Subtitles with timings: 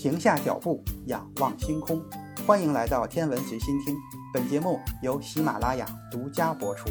[0.00, 2.02] 停下脚步，仰望星空。
[2.46, 3.94] 欢迎来到天文随心听，
[4.32, 6.88] 本节目由喜马拉雅独家播出。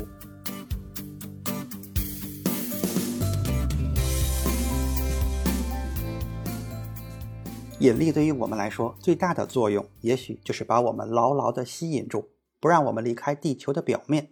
[7.80, 12.30] 引力对于我们来说最大的作用，也许就是把我们牢牢地吸引住，
[12.60, 14.30] 不让我们离开地球的表面。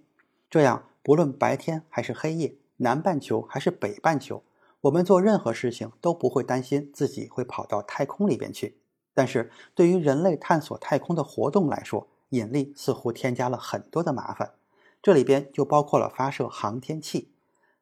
[0.51, 4.43] 这样，不论白天还是黑夜，南半球还是北半球。
[4.87, 8.77] 我们做任何事情都不会担心自己会跑到太空里边去，
[9.13, 14.53] 但是对于人类探索太空的活动来说，引力似乎添加了很多的麻烦。
[15.01, 17.31] 这里边就包括了发射航天器。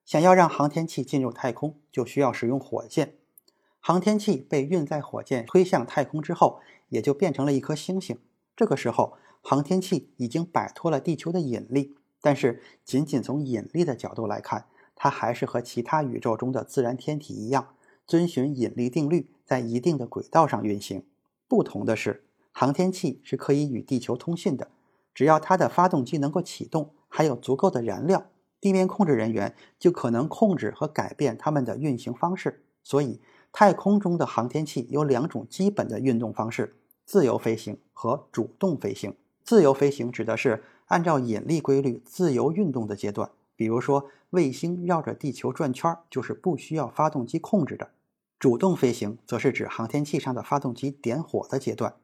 [0.03, 3.15] 想要让航天器进入太空，就需要使用火箭。
[3.79, 6.59] 航天器被运载火箭推向太空之后，
[6.89, 8.17] 也就变成了一颗星星。
[8.55, 14.65] 这个时候，航天器已经摆脱了地球的引力，但是仅仅从引力的角度来看。
[14.95, 17.75] 它还是和其他宇宙中的自然天体一样，
[18.07, 21.03] 遵循引力定律，在一定的轨道上运行。
[21.47, 24.69] 不同的是，航天器是可以与地球通信的，
[25.13, 28.25] 只要它的发动机能够启动，还有足够的燃料，
[28.59, 32.63] 地面控制人员就可能控制和改变它们的运行方式。
[32.83, 33.19] 所以，
[33.51, 39.15] 太空中的航天器有两种基本的运动方式：自由飞行和主动飞行。
[39.43, 43.29] 自由飞行指的是按照引力规律自由运动的阶段。
[43.55, 47.91] 比如说，卫星绕着地球转圈，就是不需要发动机控制的。
[48.37, 51.95] 主动飞行则是指航天器上的发动机点火的阶段。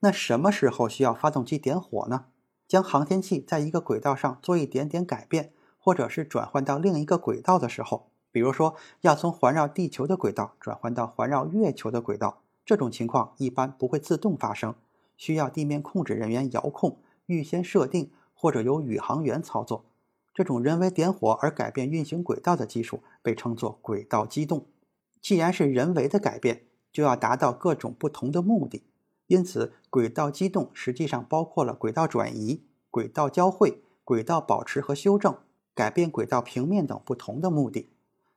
[0.00, 2.26] 那什么时候需要发动机点火呢？
[2.68, 14.74] 将航天器在一个轨道上做一点点改变，或者是转换到另一个轨道的时候，比如说要从环绕地球的轨道转换到环绕月球的轨道，这种情况一般不会自动发生，
[15.16, 19.84] 需要地面控制人员遥控、预先设定，或者由宇航员操作。
[20.34, 24.66] 这种人为点火而改变运行轨道的技术被称作轨道机动。
[25.20, 28.82] 既然是人为的改变，就要达到各种不同的目的，
[29.26, 35.36] 因此轨道机动实际上包括了轨道转移、轨道交汇、轨道保持和修正、
[35.74, 37.90] 改变轨道平面等不同的目的。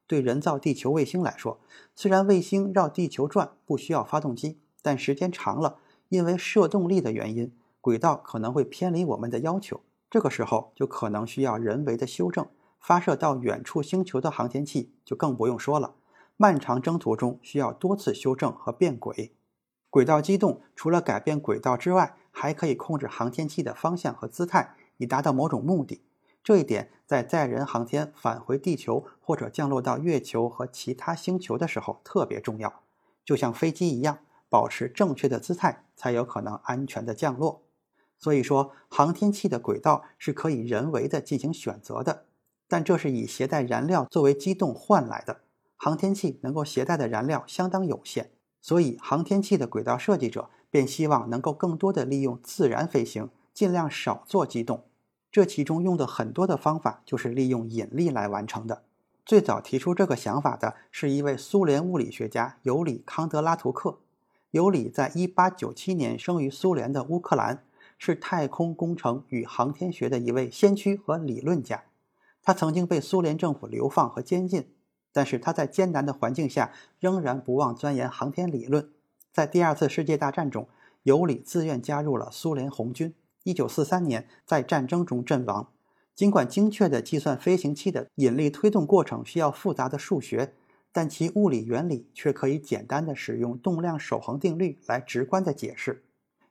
[0.07, 1.59] 对人造地球卫星来说，
[1.95, 5.79] 虽然卫星绕地球转不需要发动机，但时间长了，
[6.09, 7.51] 因为射动力的原因，
[7.81, 9.81] 轨道可能会偏离我们的要求。
[10.15, 12.47] 这个时候就可能需要人为的修正，
[12.79, 15.95] 发射到远处星球的航天器就更不用说了。
[16.37, 19.35] 漫长征途中需要多次修正和变轨。
[19.89, 26.01] 轨道机动除了改变轨道之外，还可以控制航天器的方向和姿态，以达到某种目的。
[26.41, 32.83] 这一点在载人航天返回地球或者降落到月球和其他星球的时候特别重要。
[33.25, 37.63] 就像飞机一样，保持正确的姿态，才有可能安全的降落。
[38.17, 42.25] 所以说，航天器的轨道是可以人为的进行选择的，
[42.67, 45.41] 但这是以携带燃料作为机动换来的。
[45.77, 48.31] 航天器能够携带的燃料相当有限，
[48.61, 54.85] 所以航天器的轨道设计者便希望能够更多的利用自然飞行，尽量少做机动。
[55.31, 58.83] 这其中用的很多的方法就是利用引力来完成的。
[59.25, 63.99] 最早提出这个想法的是一位苏联物理学家尤里·康德拉图克。
[64.51, 67.63] 尤里在1897年生于苏联的乌克兰。
[67.97, 71.83] 是太空工程与航天学的一位先驱和理论家，
[72.43, 74.67] 他曾经被苏联政府流放和监禁，
[75.11, 78.89] 但是他在艰难的环境下仍然不忘钻研航天理论。
[79.31, 80.67] 在第二次世界大战中，
[81.03, 83.13] 尤里自愿加入了苏联红军。
[83.43, 85.69] 一九四三年，在战争中阵亡。
[86.15, 90.53] 尽管精确地计算飞行器的引力推动过程需要复杂的数学，
[90.91, 96.05] 但其物理原理却可以简单地使用动量守恒定律来直观地解释。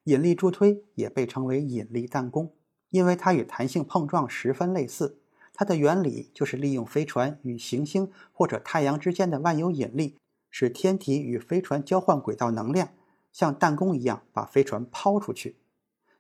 [0.05, 2.53] 引力助推也被称为引力弹弓，
[2.91, 5.19] 因为它与弹性碰撞十分类似。
[5.55, 10.19] 它的原理就是利用飞船与行星或者太阳之间的万有引力，
[10.51, 12.91] 使天体与飞船交换轨道能量，
[13.33, 15.57] 像弹弓一样把飞船抛出去。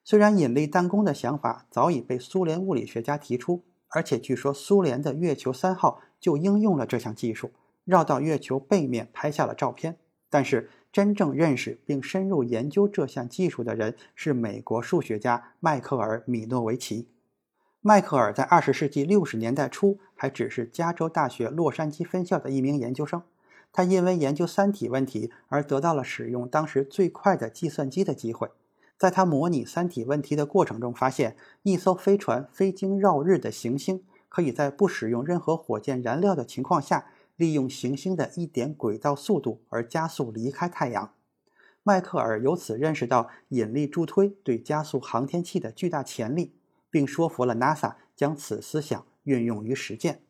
[0.03, 7.51] 虽然引力弹弓的想法早已被苏联物理学家提出，而且据说苏联的月球三号就应用了这项技术，
[7.84, 9.98] 绕到月球背面拍下了照片，
[10.31, 10.71] 但是。
[10.95, 17.09] 真正认识并深入研究这项技术的人是美国数学家迈克尔·米诺维奇。
[17.81, 23.21] 迈克尔在二十世纪六十年代初还只是加州大学洛杉矶分校的一名研究生。
[23.73, 28.49] 他因为研究三体问题而得到了使用当时最快的计算机的机会。
[28.97, 37.07] 在他模拟三体问题的过程中，发现一艘飞船飞经绕日的行星，可以在不使用任何火箭燃料的情况下。
[37.36, 41.15] 利用行星的一点轨道速度而加速离开太阳，
[41.83, 46.54] 迈克尔由此认识到引力助推对加速航天器的巨大潜力，
[46.91, 50.22] 并说服了 NASA 将此思想运用于实践。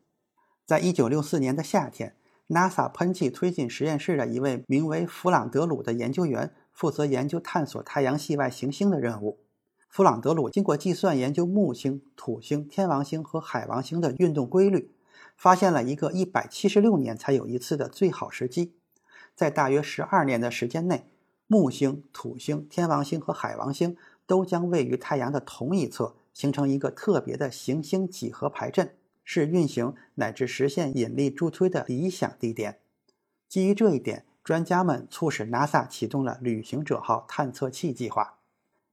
[0.65, 2.15] 在一九六四年的夏天
[2.47, 9.39] ，NASA 喷气推进实验室的一位名为弗朗德鲁的研究员负责研究探索太阳系外行星的任务。
[9.87, 14.91] 弗朗德鲁经过计算研究木星、土星、天王星和海王星的运动规律，
[15.35, 18.73] 发现了一个一百七十六年才有一次的最好时机。
[19.35, 21.09] 在大约十二年的时间内，
[21.47, 32.79] 木星、土星、天王星和海王星都将位于太阳的同一侧，形成一个特别的行星几何排阵，是运行乃至实现引力助推的理想地点。
[33.49, 38.39] 基于这一点，专家们促使 NASA 启动了旅行者号探测器计划。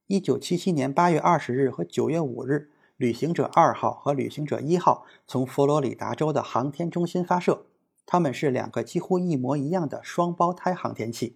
[0.07, 2.69] 一九七七年八月二十日和九月五日，
[3.03, 7.65] 旅行者二号和旅行者一号从佛罗里达州的航天中心发射。
[8.05, 11.35] 它们是两个几乎一模一样的双胞胎航天器，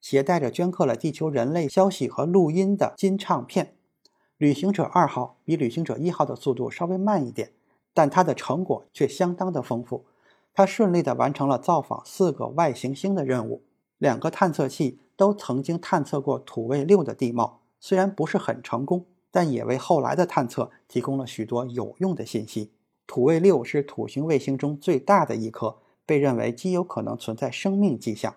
[0.00, 3.74] 携带着镌刻了地球人类消息和录音的金唱片。
[4.36, 7.50] 旅行者二号比旅行者一号的速度稍微慢一点，
[7.92, 10.04] 但它的成果却相当的丰富。
[10.54, 13.64] 它顺利地完成了造访四个外行星的任务。
[13.98, 17.62] 两个探测器都曾经探测过土卫六的地貌。
[17.80, 22.70] 虽然不是很成功，但也为后来的探测提供了许多有用的信息。
[23.06, 28.34] 土卫六是土星卫星中最大的一颗，被认为极有可能存在生命迹象。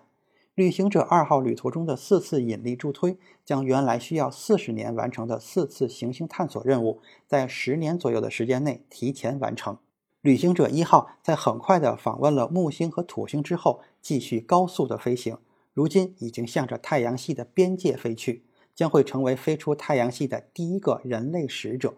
[0.54, 9.78] 旅行者二号旅途中的四次引力助推，将原来需要四十年完成的四次行星探索任务，在十年左右的时间内提前完成。
[10.20, 15.38] 旅行者一号在很快地访问了木星和土星之后，继续高速的飞行，
[15.72, 18.44] 如今已经向着太阳系的边界飞去。
[18.82, 21.94] 将会成为飞出太阳系的第一个人类使者。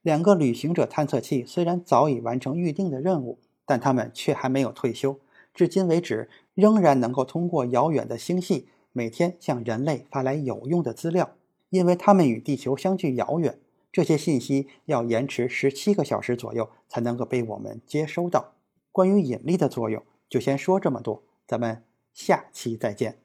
[0.00, 5.18] 两个旅行者探测器虽然早已完成预定的任务，但他们却还没有退休。
[5.52, 11.32] 至今为止，仍然能够通过遥远的星系每天向人类发来有用的资料。
[11.70, 13.58] 因为它们与地球相距遥远，
[13.90, 18.52] 这些信息要延迟十七个小时左右才能够被我们接收到。
[18.92, 21.24] 关于引力的作用，就先说这么多。
[21.44, 21.82] 咱们
[22.12, 23.23] 下期再见。